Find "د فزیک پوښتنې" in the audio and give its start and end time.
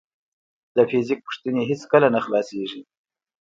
0.75-1.61